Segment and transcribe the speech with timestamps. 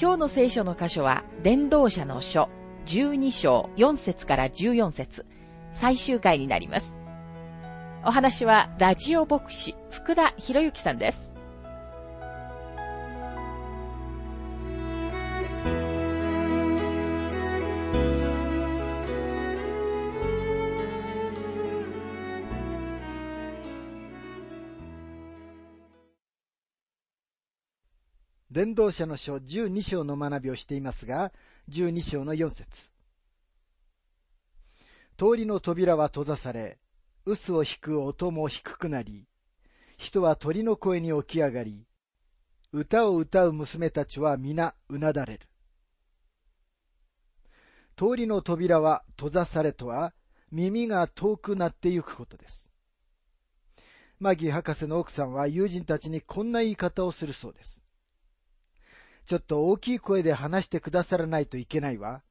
[0.00, 2.48] 今日の聖書の箇所は、伝道者の書
[2.86, 5.26] 12章4節から14節
[5.74, 6.96] 最終回になります。
[8.06, 11.29] お話は、ラジオ牧師、福田博之さんです。
[28.60, 31.32] 伝道者の書12章の学びをしていますが、
[31.70, 32.90] 12章の4節
[35.16, 36.78] 通りの扉は閉ざされ、
[37.24, 39.26] 臼を引く音も低くなり、
[39.96, 41.86] 人は鳥の声に起き上がり、
[42.70, 45.48] 歌を歌う娘たちは皆うなだれる。
[47.96, 50.12] 通りの扉は閉ざされとは、
[50.52, 52.68] 耳が遠くなってゆくことです。
[54.18, 57.82] マギー博士の奥さんは友人たちにこんな言い方をするそうです。
[59.30, 62.24] ちょっと大きい声で話してくださらないといけないわ。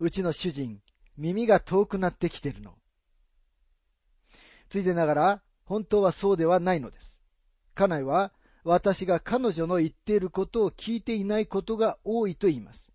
[0.00, 0.80] うちの主人、
[1.16, 2.74] 耳が遠くなってきてるの。
[4.68, 7.20] ついでながら、本当はそうではないのです。
[7.76, 8.32] 家内は、
[8.64, 12.92] 私が彼女の言っていることを聞いていないことが多いと言います。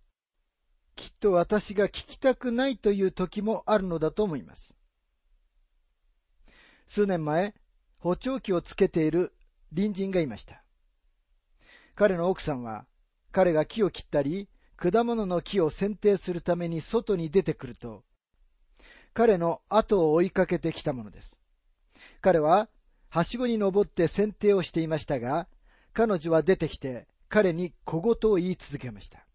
[0.98, 4.76] きっと私が聞きたくないという時もあるのだと思います。
[6.88, 7.56] 数年前、
[8.00, 9.34] 補聴器をつけている
[9.74, 10.62] 隣人がいました。
[11.96, 12.89] 彼の奥さんは、
[13.32, 18.04] 彼が木を切ったり、果物の木を剪定するために外に出てくると、
[19.14, 21.40] 彼の後を追いかけてきたものです。
[22.22, 22.70] 彼は、
[23.10, 25.48] はしごに登って剪定をしていましたが、
[25.94, 29.26] 彼女は出てきて、彼に小言を言い続けました。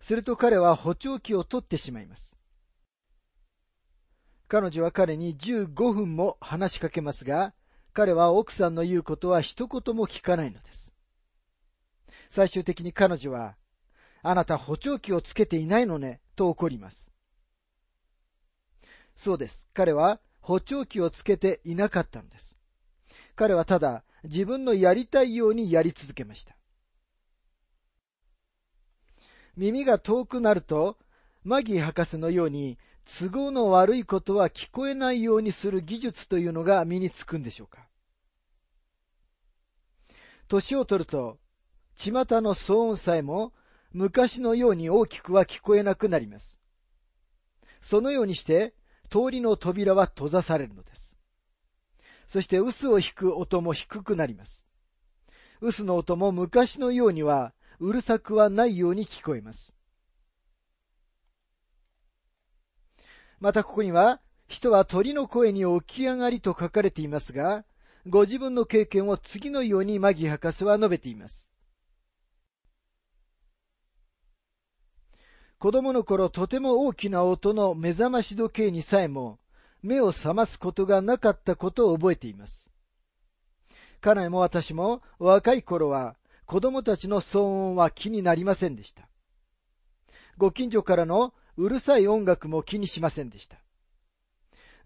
[0.00, 2.38] すると彼は補聴器を取ってしまいます。
[4.48, 7.54] 彼女は彼に15分も話しかけますが、
[7.92, 10.94] 彼は奥さんの言うことは一言も聞かないのです。
[12.30, 13.56] 最終的に彼女は、
[14.22, 17.10] あなた補聴器をつけていないのね、と怒ります。
[19.14, 19.68] そうです。
[19.74, 22.56] 彼は補聴器をつけていなかったのです。
[23.34, 26.56] 彼はただ自分のやりたいようにやり続けました。
[29.56, 30.96] 耳が遠くなると、
[31.42, 37.88] マギー博士のように都合の悪いことは聞こえないようにする技術というのが身につくんでしょうか。
[40.46, 41.39] 年を取ると
[42.00, 43.52] 巷の騒音さえも
[43.92, 46.58] 昔のように大きくは聞こえなくなります。
[47.82, 48.72] そのようにして
[49.10, 51.18] 通りの扉は閉ざされるのです。
[52.26, 54.66] そして臼を引く音も低くなります。
[55.60, 59.76] 臼の音も昔のようにはうるさくはないように聞こえます。
[63.40, 67.64] またここには、人は鳥の声に起き上がりと書かれていますが、
[68.06, 71.49] ご自分の経験を次のようにマギ博士は述べています。
[75.60, 79.38] 子供の頃とても大きな音の目覚まし時計にさえも
[79.82, 82.70] 目を覚ますことがなかったことを覚えています。
[84.00, 86.16] 家内も私も若い頃は
[86.46, 89.06] 子供たちの騒音は気になりませんでした。
[90.38, 93.58] ご近所からのうるさい音楽も気にしませんでした。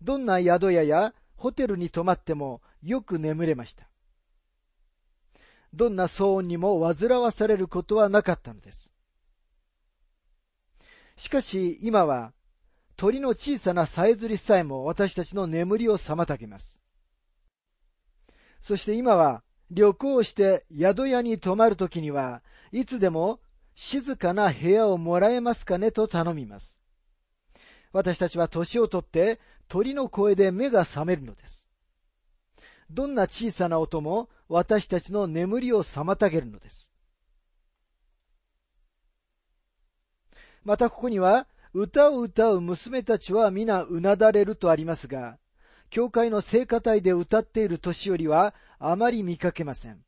[0.02, 3.88] どんな宿屋やホテルに泊まってもよく眠れました。
[5.72, 8.93] どんな騒音にも煩わされることはなかったのです。
[11.16, 12.32] しかし今は
[12.96, 16.80] 鳥の小さなさえずりさえも私たちの眠りを妨げます。
[18.60, 23.40] そして今は旅行して宿屋に泊まるときにはいつでも
[23.74, 26.78] 静かな部屋をもらえますかねと頼みます。
[27.92, 31.68] 私たちは年をとって鳥の声で目が覚めるのです。
[32.90, 36.93] どんな小さな音も私たちの眠りを妨げるのです。
[40.64, 45.38] またここには、歌を歌う娘たちは皆うなだれるとありますが、
[45.90, 50.04] 教会の聖歌隊で歌っている年寄りはあまり見かけません。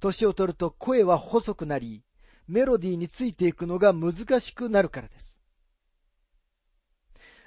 [0.00, 2.02] 年を取ると声は細くなり、
[2.48, 5.40] メロディーについていくのが難しくなるからです。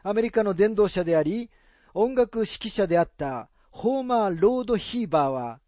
[0.03, 1.49] アメリカの伝道者であり、
[1.93, 5.59] 音楽指揮者であったホーマー・ロード・ヒーバーは、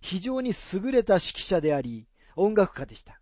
[0.00, 2.06] 非常に優れた指揮者であり、
[2.36, 3.21] 音楽家でした。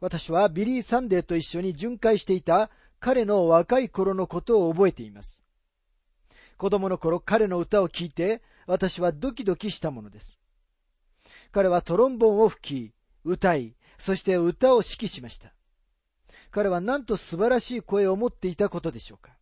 [0.00, 5.44] 私はビリー・サンデーと一緒に巡回していた彼の若い頃のことを覚えています。
[6.56, 10.38] 子供の頃彼の歌を聴いて私はドキドキしたものです。
[11.52, 15.52] 彼はトロンボンを吹き、歌い、そして歌を指揮しました。
[16.50, 19.32] 彼はなんと素晴らしい声を持っていたことでしょうか。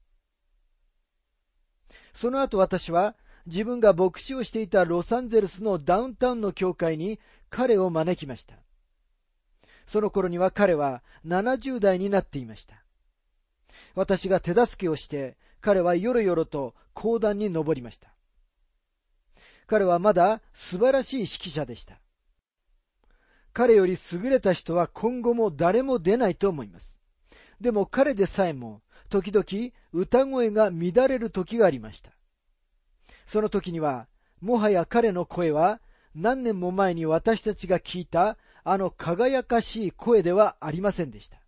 [2.14, 3.14] その後私は
[3.47, 7.20] 自分が牧師をしていたロサンゼルスのダウンタウンの教会に
[7.50, 8.66] 彼を招きました。
[9.87, 12.83] その頃には彼は70代になっていました。
[13.94, 18.09] 私が手助けをして、彼はよろよろと講談に登りました。
[19.67, 21.99] 彼はまだ素晴らしい指揮者でした。
[23.53, 26.99] 彼より優れた人は今後も誰も出ないと思います。
[27.61, 32.11] でも彼でさえも時々歌声が乱れる時がありました。
[33.27, 34.09] その時には、
[34.41, 35.81] もはや彼の声は
[36.15, 38.37] 何年も前に私たちが聞いた
[38.69, 41.41] あの輝かしい声ではありませんでした。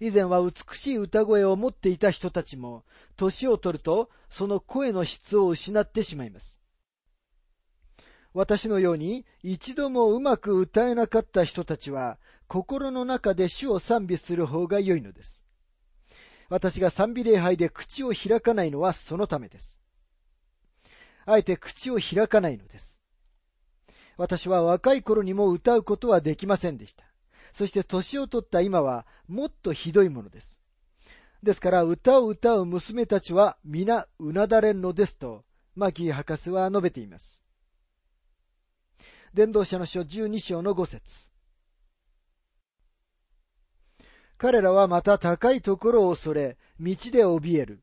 [0.00, 2.84] 以前は美しい歌声を持っていた人たちも、
[3.18, 6.62] 年を取るとその声の質を失ってしまいます。
[8.32, 12.18] 私のように一度もうまく歌えなかった人たちは、
[12.48, 15.44] 心の中で主を賛美する方が良いのです。
[16.48, 19.82] 私が賛美礼拝で口を開かないのはそのためです。
[21.26, 22.95] あえて口を開かないのです。
[24.16, 27.04] 私は若い頃にも歌うことはできませんでした。
[27.52, 30.62] そして年を取った今はもっとひどいものです。
[31.42, 37.44] ですから歌を歌う娘たちは皆うなだれんのですと、マキー博士は述べています。
[39.34, 41.30] 伝道者の書12章の5節
[44.38, 47.82] 彼らはまた高いところを恐れ、道で怯える。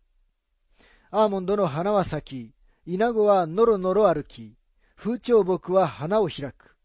[1.09, 2.53] アーモンドの花は咲
[2.85, 4.55] き、イナゴはのろのろ歩き、
[5.03, 6.77] 風潮木は花を開く。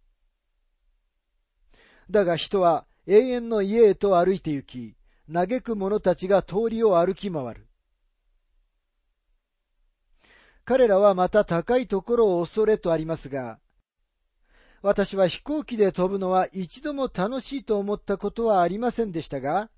[2.11, 4.97] だが人は永遠の家へと歩いて行き、
[5.33, 7.69] 嘆く者たちが通りを歩き回る。
[10.65, 13.61] 彼らはまた高いところを恐れとありますが、
[14.83, 19.71] 私は飛行機で飛ぶのは一度も楽しいと思ったことはありませんでしたが、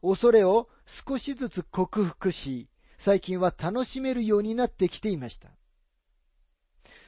[0.00, 5.57] 恐れを少しずつ克服し、最近は楽しめるようになってきていました。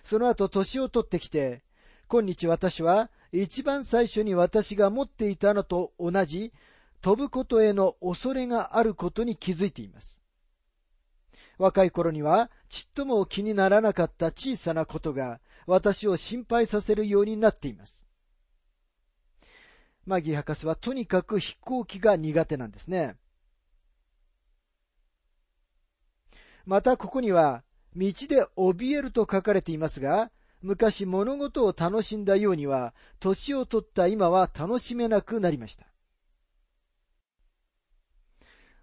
[0.04, 1.62] その後年を取ってきて、
[2.08, 6.52] 今日私は一番最初に私が持っていたのと同じ
[7.00, 10.20] 飛ぶことへの恐れがあることに気づいています。
[11.58, 18.06] 若い頃にはちっとも気にならなかった小さなことが私を心配させるようになっています。
[20.06, 23.16] マギー博士はとにかく飛行機が苦手なんですね。
[26.66, 27.62] またここには、
[27.96, 30.30] 道で怯えると書かれていますが、
[30.62, 35.86] 昔物事を楽しんだようには、年を取った今は楽しめなくなりました。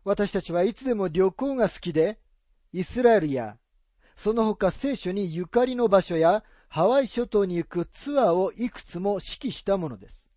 [0.04, 2.20] 私たちはいつでも旅行が好きで、
[2.74, 3.58] イスラエルや、
[4.16, 10.32] その他聖書にゆかりの場所やハワイ諸島に行くツアーをいくつも指揮したものです。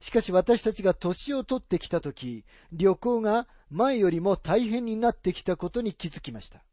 [0.00, 6.64] しかし私たちが年を取ってきたとき、旅行が前よりも大変になってきたことに気づきました。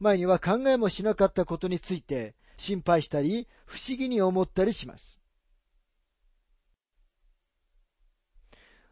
[0.00, 5.20] 前には考えもしなかったことについて心配したり不思議に思ったりします。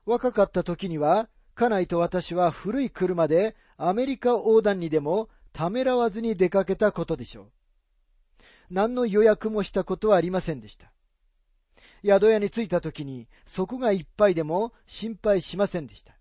[0.04, 7.52] 若かった時には、家内と私は古い車でアメリカ横断にでもためらわずに出かけたことでしょう。
[8.70, 10.92] 何の予約もしたことはありませんでした。
[12.04, 16.17] 宿屋に着いた時に、そこがいっぱいでも心配しませんでした。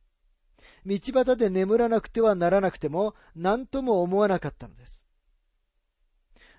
[0.87, 5.05] 道端で眠らなくてはならなくても何とも思わなかったのです。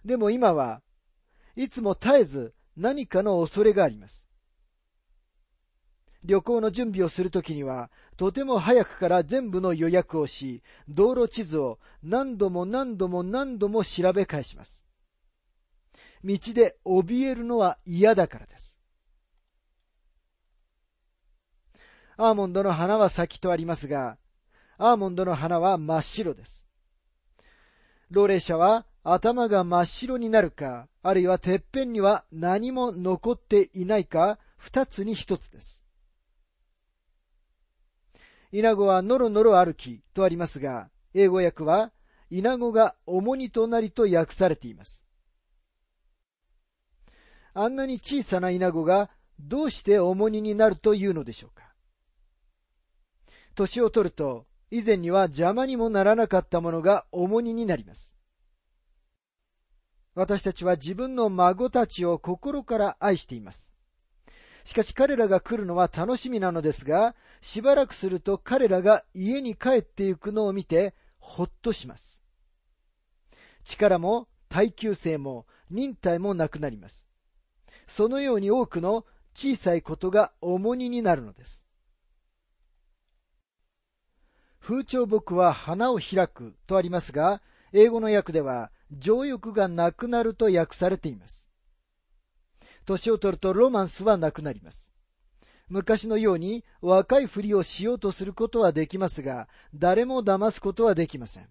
[0.05, 0.83] でも今は
[1.57, 4.27] いつも絶えず何かの恐れがあります。
[6.25, 14.87] 旅行の準備をするときには、とても早くから全部の予約をし、道路地図を何度も何度も何度も調べ返します。
[16.25, 18.78] 道で怯えるのは嫌だからです。
[22.21, 24.19] アーモンドの花は咲きとありますが、
[24.77, 26.67] アーモンドの花は真っ白です。
[28.11, 35.85] 老齢者は頭が真っ白になるか、あるいはてっぺんには何も残っていないか、二つに一つです。
[38.51, 41.93] イナゴはノロノロ歩きとありますが、英語訳は、
[42.31, 45.05] イナゴが重荷となりと訳されています。
[47.55, 49.09] あんなに小さなイナゴが
[49.39, 51.68] どうして重荷になるというのでしょうか。
[53.59, 58.15] 年を取ると、以前には邪魔にもならなかったものが重荷になります。
[60.15, 63.73] 私たちは自分の孫たちを心から愛しています。
[64.65, 72.23] しかし彼らが来るのは楽しみなのですが、しばらくすると彼らが家に帰っていくのを見てほっとします。
[73.65, 77.09] 力も耐久性も忍耐もなくなります。
[77.87, 81.68] そのように多くの小さいことが重荷になるのです。
[84.69, 87.41] 風潮木は花を開くとありますが、
[87.73, 91.49] 英語の訳では情欲がなくなると訳されています。
[92.85, 94.93] 年を取るとロマンスはなくなります。
[95.71, 101.49] 昔のように若いふりをしようとすることはできますが、誰も騙すことはできません。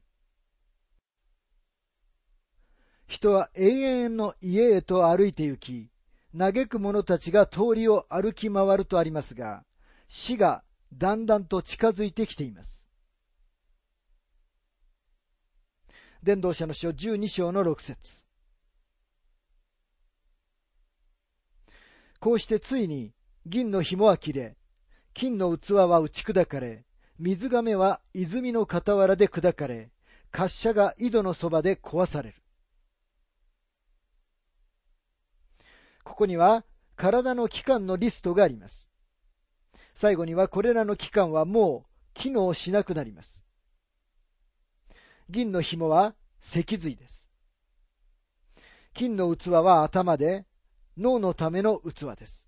[3.07, 5.89] 人は永遠の家へと歩いて行き、
[6.37, 9.65] 嘆く者たちが通りを歩き回るとありますが、
[10.07, 12.86] 死がだんだんと近づいてきています。
[16.27, 18.25] 伝道者の書12章の6節
[22.19, 23.13] こうしてついに
[23.45, 24.57] 銀の紐は切れ、
[25.13, 26.83] 金の器は打ち砕かれ、
[27.17, 29.89] 水亀は泉の傍らで砕かれ、
[30.37, 32.35] 滑車が井戸のそばで壊される。
[36.03, 36.65] ここには
[36.97, 38.91] 体の器官のリストがあります。
[39.93, 43.46] 最後にはこれらの器官はもう機能しなくなります。
[45.29, 47.27] 銀の紐は脊髄です。
[48.93, 50.45] 金の器は頭で
[50.97, 52.47] 脳のための器です。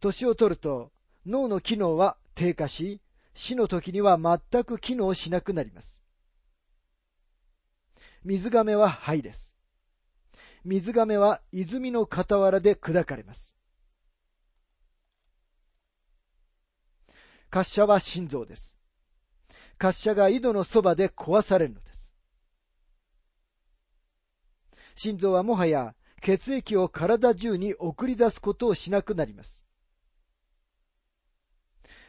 [0.00, 0.92] 年を取ると
[1.26, 3.00] 脳の機能は低下し、
[3.34, 6.02] 死の時には全く機能しなくなります。
[8.24, 9.56] 水亀は肺です。
[10.64, 13.56] 水亀は泉の傍らで砕かれます。
[17.52, 18.75] 滑車は心臓です。
[19.78, 22.14] 滑車が井戸のそばで壊されるのです。
[24.94, 29.66] 心臓はもはや血液を体中に送り出すことをしなくなります。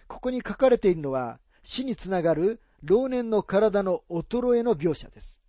[0.07, 5.41] ここに書かれているのは死につながる老年の体の衰えの描写です。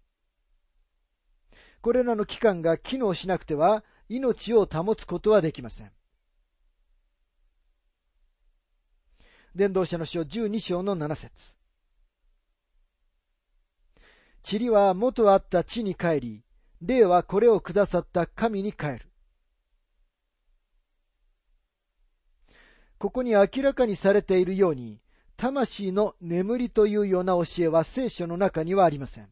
[1.81, 5.93] これらの器官が機能しなくては命を保つことはできません。
[9.55, 11.58] 伝道者の書12章の7節
[14.51, 16.43] 塵は元あった地に帰り、
[16.81, 19.11] 霊はこれをくださった神に帰る。
[22.97, 25.03] ここに明らかにされているように、
[25.37, 29.29] 魂の眠りというような教えは聖書の中にはありません。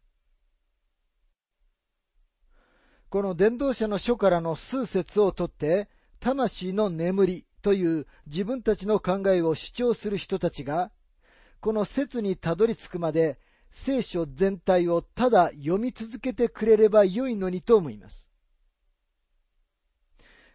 [3.09, 5.89] この伝道者の書からの数節をとって、
[6.21, 10.91] 魂の眠りという自分たちの考えを主張する人たちが、
[11.61, 13.39] この説にたどり着くまで
[13.71, 18.31] 聖書全体をただ読み続けてくれればよいのにと思います。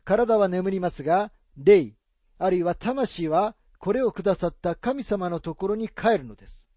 [0.03, 1.93] 体は眠りますが、霊、
[2.37, 6.69] あるいは魂はこれをくださった神様のところに帰るのです。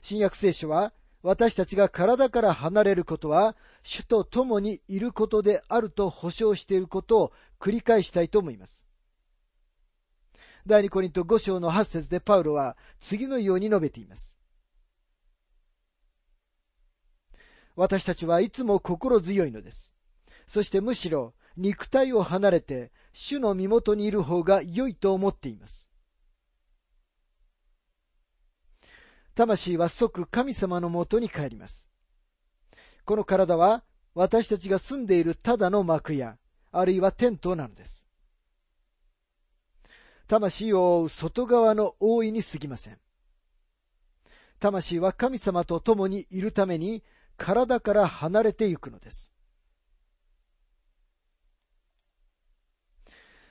[0.00, 8.85] 新約聖書は私たちが体から離れることは、主と共にいることであると保証していることを繰り返したいと思います。
[10.66, 14.36] 第2コリント5章の8節でパウロは次のように述べています。
[17.76, 19.94] 私たちはいつも心強いのです。
[20.48, 25.88] そしてむしろ肉体を離れて主の身元にいる方が良いと思っています。
[29.36, 31.88] 魂は即神様のもとに帰ります。
[33.04, 36.38] この体は私たちが住んでいるただの幕屋、
[36.72, 38.05] あるいはテントなのです。
[40.28, 42.98] 魂を覆う外側の覆いに過ぎません。
[44.58, 47.04] 魂は神様と共にいるために
[47.36, 49.32] 体から離れてゆくのです。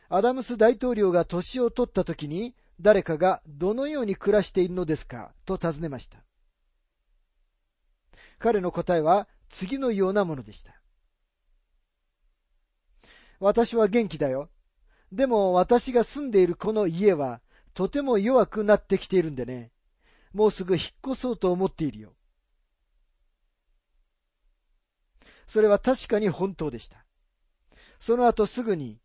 [0.09, 5.31] アダムス大統領が年を取った時に誰かがどのように暮らしているのですか？
[5.45, 6.23] と尋ねました。
[8.37, 10.79] 彼の答えは次のようなものでした。
[13.39, 14.49] 私は元気だよ。
[15.15, 17.39] でも私が住んでいるこの家は
[17.73, 19.71] とても弱くなってきているんでね。
[20.33, 22.13] もうすぐ引っ越そうと思っているよ。
[25.47, 27.05] それは確かに本当でした。
[27.97, 28.99] その後すぐに、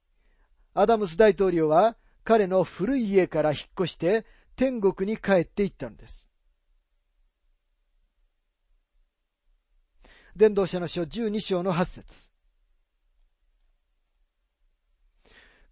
[0.75, 4.27] アダムス大統領は彼の古い家から引っ越して
[4.57, 6.33] 天国に帰っていったのです。
[10.35, 12.30] 伝道者の書12章の8節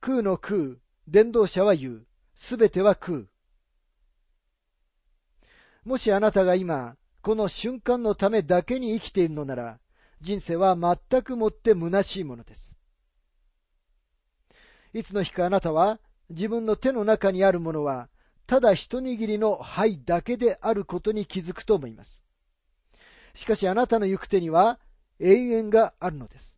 [0.01, 0.77] 空の空、
[1.07, 2.07] 伝道者は言う。
[2.35, 3.25] すべては空。
[5.85, 9.81] もしあなたが今、この瞬間のためだけに生きているのなら、
[10.21, 12.77] 人生は全くもって虚しいものです。
[14.93, 16.01] いつの日かあなたは
[16.31, 18.09] 自分の手の中にあるものは、
[18.47, 22.25] ただ一握りの灰だけであることに気づくと思います。
[23.35, 24.79] しかしあなたの行く手には
[25.21, 26.58] 永遠があるのです。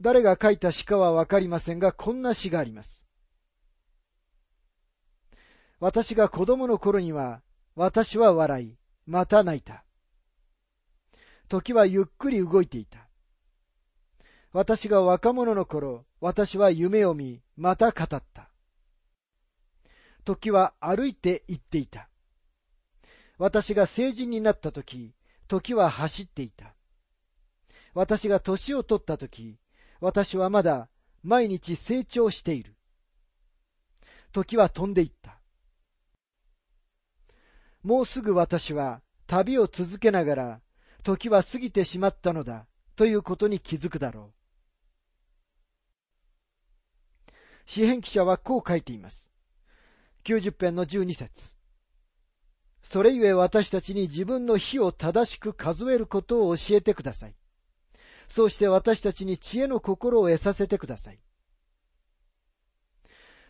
[0.00, 3.06] 誰が書いた詩かはわかりませんが、こんな詩があります。
[5.78, 7.42] 私が子供の頃には、
[7.74, 8.76] 私は笑い、
[9.06, 9.84] また泣いた。
[11.48, 13.08] 時はゆっくり動いていた。
[14.52, 18.50] 私が若者の頃、私は夢を見、また語った。
[20.24, 22.08] 時は歩いて行っていた。
[23.38, 25.14] 私が成人になった時、
[25.48, 26.74] 時は走っていた。
[27.94, 29.58] 私が年を取った時、
[30.00, 30.88] 私はまだ
[31.22, 32.74] 毎日成長している。
[34.32, 35.40] 時は飛んでいった。
[37.82, 40.60] もうすぐ私は旅を続けながら、
[41.02, 42.66] 時は過ぎてしまったのだ、
[42.96, 44.32] ということに気づくだろ
[47.28, 47.32] う。
[47.66, 49.30] 詩編記者はこう書いています。
[50.24, 51.54] 90編の12節
[52.82, 57.34] それゆえ私たちに自分の日を正しく数えることを教えてください。
[58.30, 61.18] そうして私たちに知恵の心を得させてください。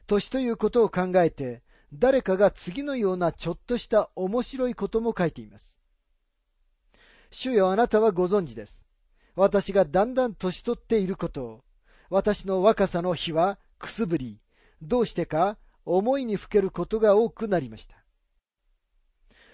[0.06, 5.76] 年ということを考えて、誰かが次のようなちょっとした面白いことも書いています。
[7.30, 8.86] 主よあなたはご存知です。
[9.36, 11.64] 私がだんだん年取っていることを、
[12.08, 14.40] 私の若さの日はくすぶり、
[14.80, 17.96] どうしてか思いにふけることが多くなりました。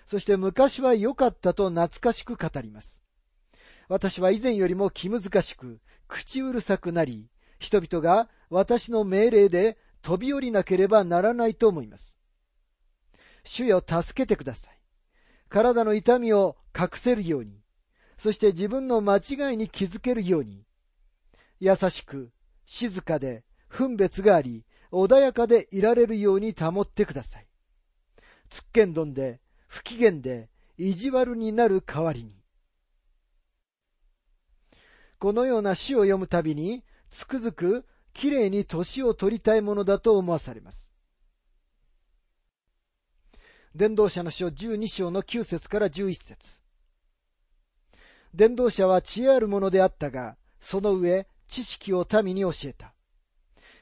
[0.06, 3.02] そして昔は良かったと懐かしく語ります。
[3.88, 12.18] 私は以前よりも気難しく、口うるさくなり、人々が私の命令で飛び降りなければならないと思います。
[13.44, 14.80] 主よ助けてください。
[15.48, 17.60] 体の痛みを隠せるように、
[18.18, 20.64] そして自分の間違いに気づけるように、
[21.60, 22.32] 優しく、
[22.64, 27.46] 静かで、分別があり、穏やかでいられるように保ってください。
[28.48, 32.45] つっけんどんで、不機嫌で、意地悪になる代わりに。
[35.18, 40.90] このような詩を読むたびに、つくづくきれいに年を取りたいものだと思わされます。
[43.74, 46.60] 伝道者の書12章の9節から11節
[48.34, 52.94] 伝道者は知恵あるものであったが、その上、知識を民に教えた。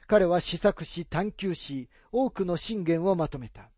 [0.07, 3.69] 彼は試作し探求し、多くの信玄をまとめた。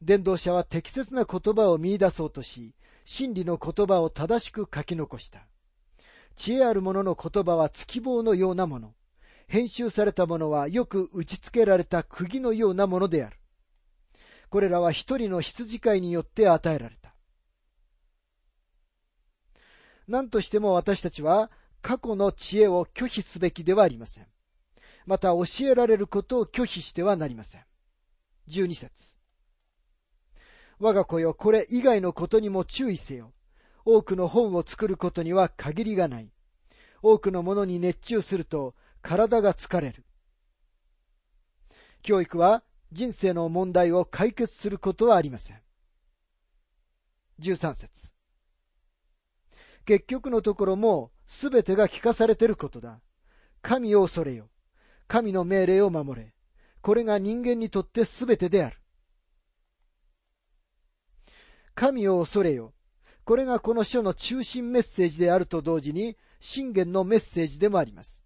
[0.00, 5.46] 伝道者は適切な言葉を見出そうとし、真理の言葉を正しく書き残した。
[6.42, 8.94] 知恵ある者の言葉は月棒のようなもの。
[9.46, 13.36] 編集されたものはよく打ち付けられた釘のようなものである。
[14.50, 17.14] これらは一人の羊飼いによって与えられた。
[20.08, 21.48] 何としても私たちは
[21.80, 24.26] 過去の知恵を拒否すべきではありません。
[25.06, 27.60] また教えられることを拒否してはなりません。
[28.48, 29.14] 12節
[30.80, 33.32] 我が子よ、これ以外のことにも注意せよ。
[33.84, 36.30] 多くの本を作ることには限りがない。
[37.02, 40.04] 多くのものに熱中すると体が疲れる。
[42.02, 45.60] 教育は人生の問題を解決することはありません。
[47.40, 48.12] 13節
[49.84, 53.00] 結局のところもすべてが聞かされていることだ。
[53.62, 54.48] 神を恐れよ。
[55.08, 56.34] 神の命令を守れ。
[56.80, 58.76] これが人間にとってすべてである。
[61.74, 62.72] 神を恐れよ。
[63.24, 68.24] これがこの書の中心メッセージであると同時に、信玄のメッセージでもあります。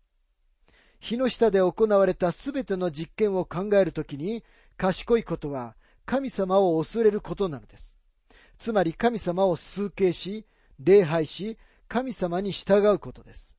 [1.01, 4.43] 日の下で行われたすべての実験を考えるときに、
[4.77, 7.97] 賢いことは神様を恐れることなのです。
[8.59, 10.47] つまり神様を崇敬し、
[10.79, 13.55] 礼拝し、神様に従うことです。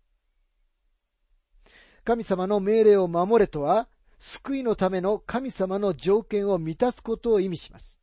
[2.03, 7.99] 神様の命令を守れとは、救いのための神様の条件を満たすことを意味します。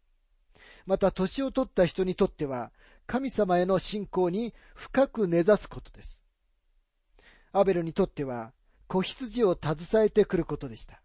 [0.87, 2.71] また年を取った人にとっては、
[3.07, 6.25] 神様への信仰に深く根ざすことです。
[7.53, 8.53] アベルにとっては、
[8.87, 11.03] 子羊を携えてくることでした。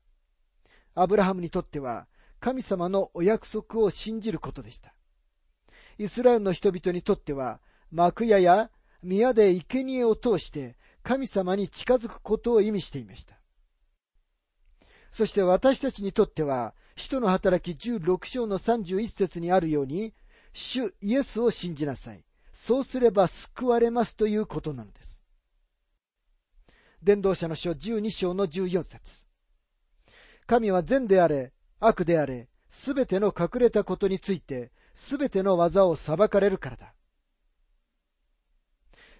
[0.95, 2.07] アブラハムにとっては、
[2.39, 4.93] 神様のお約束を信じることでした。
[5.97, 7.59] イスラエルの人々にとっては、
[7.91, 8.71] 幕屋や
[9.03, 13.35] 宮で生贄を通して神様に近づくことを意味していました。
[15.11, 20.13] そして私たちにとっては、使徒の働き16章の31節にあるように、
[20.59, 22.23] 主イエスを信じなさい。
[22.51, 25.23] そうすれば救われますということなのです。
[27.01, 29.25] 伝道者の書12章の14節
[30.45, 36.93] 神は善であれ、悪であれ、すべての隠れたことについて、すべての技を裁かれるからだ。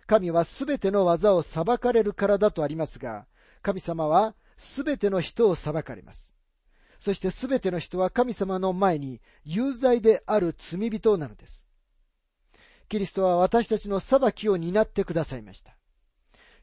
[0.06, 3.28] 神はすべての技を裁かれるからだとありますが、
[3.62, 6.34] 神様はすべての人を裁かれます。
[7.00, 11.66] そしてすべての人は神様の前に有罪である罪人なのです。
[12.90, 15.76] キリストは私たちの裁きを担ってくださいました。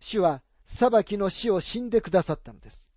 [0.00, 2.90] 主は裁きの死を死んでくださったのです。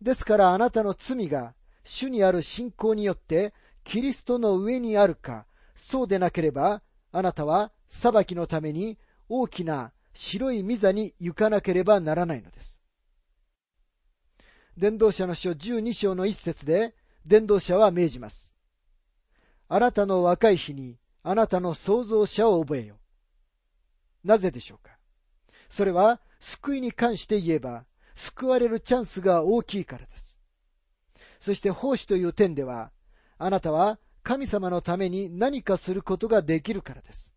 [0.00, 12.77] ですからあなたの罪が主にある信仰によってキリストの上にあるか、そうでなければ、あなたは裁きのために大きな白い御座に行かなければならないのです。
[14.78, 16.94] 伝道者の書12章の一節で、
[17.26, 18.54] 伝道者は命じます。
[19.68, 22.94] あなたの若い日に、あなたの創造者を覚えよ。
[24.22, 24.96] なぜでしょうか？
[25.68, 30.38] それは、救いに関して言えば、救われるチャンスが大きいからです。
[31.40, 32.92] そして奉仕という点では、
[33.36, 37.34] あなたは神様のために何かすることができるからです。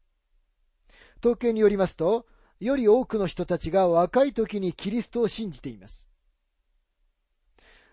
[1.19, 2.27] 統計によりますと、
[2.59, 6.07] より多くの人たちが若い時にキリストを信じています。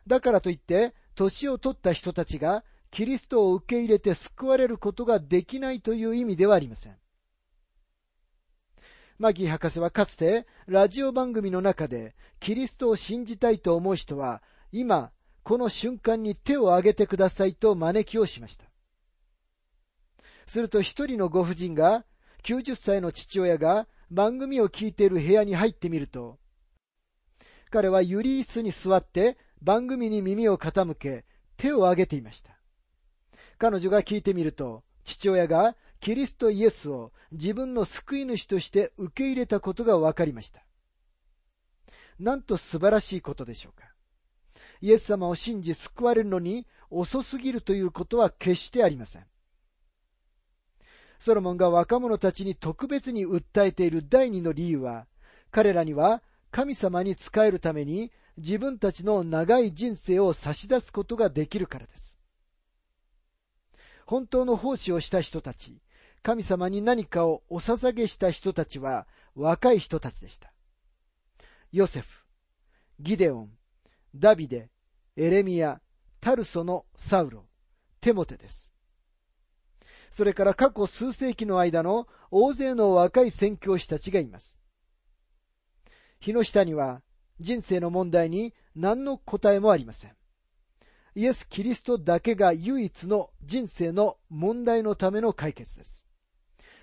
[0.09, 6.97] だからといって、年を取った人たちがキリストを受け入れて救われることができないという意味ではありません。
[9.19, 15.11] マギー博士はかつてラジオ番組の中でキリストを信じたいと思う人は今
[15.43, 18.65] この瞬間に手を挙げてくださいと招きをしました。
[20.47, 22.05] すると一人のご婦人が
[22.45, 26.39] 90歳の父親が番組を聞いている部屋に入ってみると
[27.71, 31.25] 彼はユリースに座って番組に耳を傾け、
[31.57, 32.59] 手を挙げていました。
[33.59, 40.65] 彼女が聞いてみると、父親がキリストイエスを自分の救い主として受け入れたことが分かりました。
[42.19, 43.89] なんと素晴らしいことでしょうか。
[44.81, 49.27] イエス様を信じ救われるのに遅すぎるということは決してありません。
[51.19, 55.07] ソロモンが若者たちに特別に訴えている第二の理由は、
[55.51, 62.19] 彼らには神様に仕えるために自分たちの長い人生を差し出すことができるからです。
[64.07, 65.83] 本当の奉仕をした人たち、
[66.23, 70.53] 神様に何かをお捧げした人たちは若い人たちでした。
[71.73, 72.25] ヨセフ、
[73.01, 73.51] ギデオン、
[74.15, 74.71] ダビデ、
[75.17, 75.81] エレミア、
[76.21, 77.47] タルソのサウロ、
[78.01, 78.73] テモテです。
[80.11, 84.61] それから過去数世紀の間の大勢の若い宣教師たちがいます。
[86.21, 87.03] 日の下には
[87.41, 90.13] 人生の問題に何の答えもありません。
[91.15, 96.07] イエス・キリストだけが唯一の人生の問題のための解決です。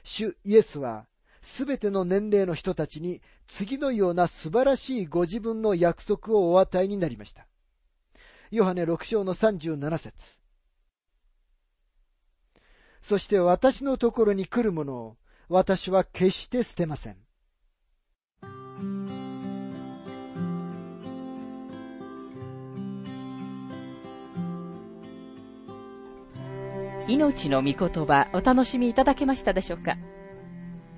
[0.04, 1.08] 主イエスは、
[1.42, 7.48] すべての年齢の人たちに次のような素晴らしいご自分の約束をお与えになりました。
[8.52, 10.40] ヨハネ6章の37節
[13.02, 17.25] そして私のところに来る者を私は決して捨てません。
[27.08, 29.96] 命の御言葉お楽しみいただけましたでしょうか？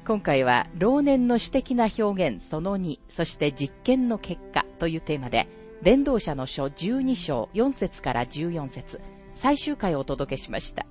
[0.06, 5.50] 今回は老年の詩的な表現その2、そして実験の結果というテーマで、
[5.84, 9.02] 伝道者の書12章4節から14節
[9.36, 10.86] 最終回をお届けしました。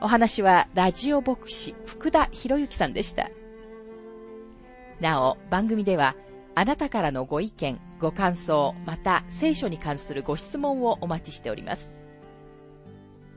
[0.00, 3.30] お話はラジオ牧師福田博之さんでした。
[5.00, 6.14] なお、番組では
[6.54, 11.88] あなたからのご意見、ご感想、また聖書に関するご質問をお待ちしております。